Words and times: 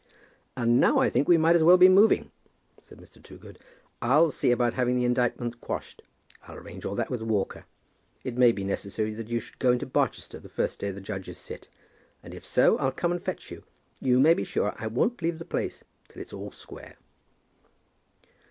"And 0.57 0.79
now 0.79 0.97
I 0.97 1.11
think 1.11 1.27
we 1.29 1.37
might 1.37 1.55
as 1.55 1.61
well 1.61 1.77
be 1.77 1.87
moving," 1.87 2.31
said 2.81 2.97
Mr. 2.97 3.21
Toogood. 3.21 3.59
"I'll 4.01 4.31
see 4.31 4.49
about 4.49 4.73
having 4.73 4.97
the 4.97 5.05
indictment 5.05 5.61
quashed. 5.61 6.01
I'll 6.47 6.55
arrange 6.55 6.85
all 6.85 6.95
that 6.95 7.11
with 7.11 7.21
Walker. 7.21 7.65
It 8.23 8.35
may 8.35 8.51
be 8.51 8.63
necessary 8.63 9.13
that 9.13 9.27
you 9.29 9.39
should 9.39 9.59
go 9.59 9.71
into 9.71 9.85
Barchester 9.85 10.39
the 10.39 10.49
first 10.49 10.79
day 10.79 10.89
the 10.89 11.01
judges 11.01 11.37
sit; 11.37 11.67
and 12.23 12.33
if 12.33 12.43
so, 12.43 12.79
I'll 12.79 12.91
come 12.91 13.11
and 13.11 13.21
fetch 13.21 13.51
you. 13.51 13.63
You 13.99 14.19
may 14.19 14.33
be 14.33 14.43
sure 14.43 14.73
I 14.79 14.87
won't 14.87 15.21
leave 15.21 15.37
the 15.37 15.45
place 15.45 15.83
till 16.09 16.19
it's 16.19 16.33
all 16.33 16.49
square." 16.49 16.95